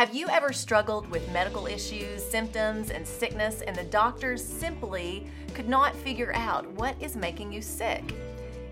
[0.00, 5.68] Have you ever struggled with medical issues, symptoms, and sickness, and the doctors simply could
[5.68, 8.14] not figure out what is making you sick?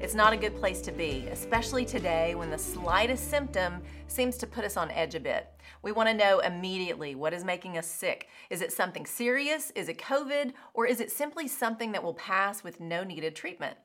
[0.00, 4.46] It's not a good place to be, especially today when the slightest symptom seems to
[4.46, 5.48] put us on edge a bit.
[5.82, 8.28] We want to know immediately what is making us sick.
[8.48, 9.70] Is it something serious?
[9.72, 10.54] Is it COVID?
[10.72, 13.76] Or is it simply something that will pass with no needed treatment?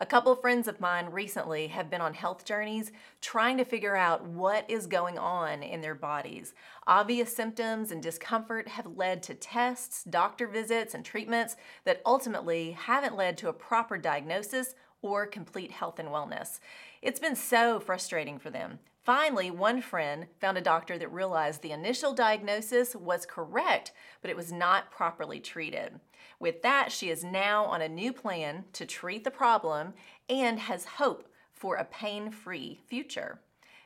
[0.00, 3.96] A couple of friends of mine recently have been on health journeys trying to figure
[3.96, 6.54] out what is going on in their bodies.
[6.86, 13.16] Obvious symptoms and discomfort have led to tests, doctor visits, and treatments that ultimately haven't
[13.16, 16.60] led to a proper diagnosis or complete health and wellness.
[17.02, 18.78] It's been so frustrating for them.
[19.04, 24.36] Finally, one friend found a doctor that realized the initial diagnosis was correct, but it
[24.36, 25.98] was not properly treated.
[26.38, 29.94] With that, she is now on a new plan to treat the problem
[30.28, 33.40] and has hope for a pain free future.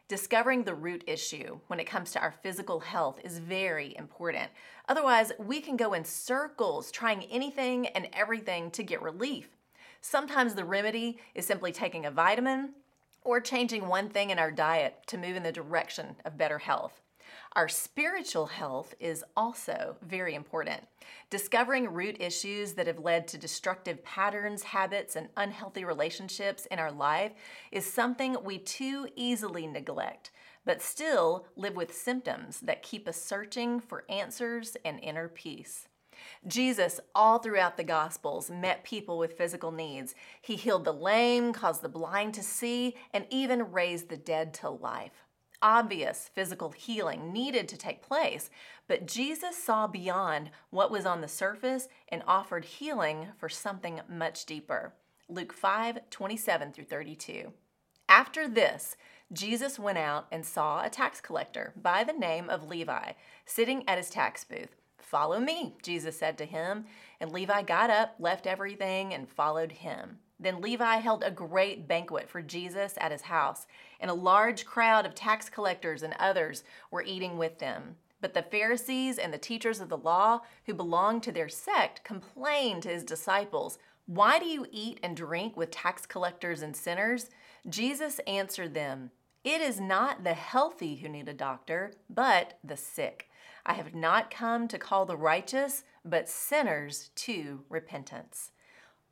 [0.08, 4.50] Discovering the root issue when it comes to our physical health is very important.
[4.88, 9.48] Otherwise, we can go in circles trying anything and everything to get relief.
[10.04, 12.74] Sometimes the remedy is simply taking a vitamin
[13.22, 17.00] or changing one thing in our diet to move in the direction of better health.
[17.54, 20.88] Our spiritual health is also very important.
[21.30, 26.90] Discovering root issues that have led to destructive patterns, habits, and unhealthy relationships in our
[26.90, 27.32] life
[27.70, 30.32] is something we too easily neglect,
[30.64, 35.88] but still live with symptoms that keep us searching for answers and inner peace.
[36.46, 40.14] Jesus, all throughout the Gospels, met people with physical needs.
[40.40, 44.70] He healed the lame, caused the blind to see, and even raised the dead to
[44.70, 45.24] life.
[45.62, 48.50] Obvious physical healing needed to take place,
[48.88, 54.44] but Jesus saw beyond what was on the surface and offered healing for something much
[54.44, 54.92] deeper.
[55.28, 57.52] Luke 5 27 through 32.
[58.08, 58.96] After this,
[59.32, 63.12] Jesus went out and saw a tax collector by the name of Levi
[63.46, 64.76] sitting at his tax booth.
[65.02, 66.86] Follow me, Jesus said to him.
[67.20, 70.18] And Levi got up, left everything, and followed him.
[70.40, 73.66] Then Levi held a great banquet for Jesus at his house,
[74.00, 77.96] and a large crowd of tax collectors and others were eating with them.
[78.20, 82.84] But the Pharisees and the teachers of the law, who belonged to their sect, complained
[82.84, 87.30] to his disciples, Why do you eat and drink with tax collectors and sinners?
[87.68, 89.10] Jesus answered them,
[89.44, 93.28] It is not the healthy who need a doctor, but the sick.
[93.66, 98.52] I have not come to call the righteous, but sinners to repentance.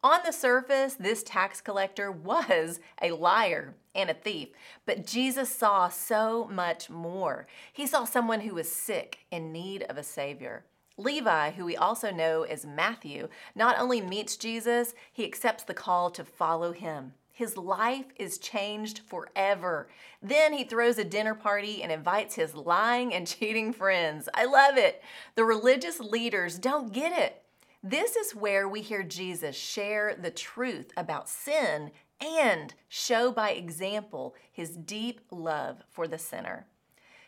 [0.03, 4.49] On the surface, this tax collector was a liar and a thief,
[4.87, 7.49] but Jesus saw so much more.
[7.73, 10.65] He saw someone who was sick in need of a Savior.
[10.97, 16.11] Levi, who we also know as Matthew, not only meets Jesus, he accepts the call
[16.11, 17.15] to follow him.
[17.41, 19.89] His life is changed forever.
[20.21, 24.29] Then he throws a dinner party and invites his lying and cheating friends.
[24.35, 25.03] I love it.
[25.37, 27.43] The religious leaders don't get it.
[27.83, 34.35] This is where we hear Jesus share the truth about sin and show by example
[34.53, 36.67] his deep love for the sinner.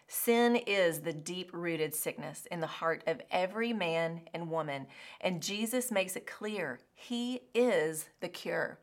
[0.09, 4.89] Sin is the deep rooted sickness in the heart of every man and woman,
[5.23, 8.79] and Jesus makes it clear he is the cure.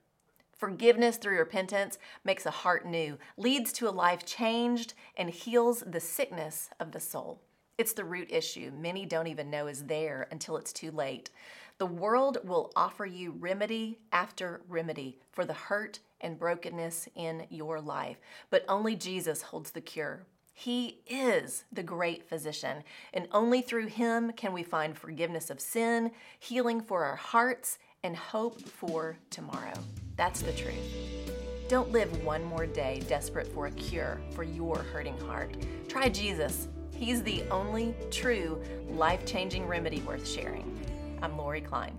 [0.59, 6.01] Forgiveness through repentance makes a heart new, leads to a life changed, and heals the
[6.01, 7.41] sickness of the soul.
[7.77, 11.29] It's the root issue many don't even know is there until it's too late.
[11.77, 17.79] The world will offer you remedy after remedy for the hurt and brokenness in your
[17.79, 18.17] life,
[18.49, 20.25] but only Jesus holds the cure.
[20.59, 22.83] He is the great physician,
[23.13, 28.13] and only through him can we find forgiveness of sin, healing for our hearts, and
[28.13, 29.71] hope for tomorrow.
[30.17, 30.83] That's the truth.
[31.69, 35.55] Don't live one more day desperate for a cure for your hurting heart.
[35.87, 36.67] Try Jesus.
[36.93, 40.77] He's the only true life changing remedy worth sharing.
[41.21, 41.97] I'm Lori Klein.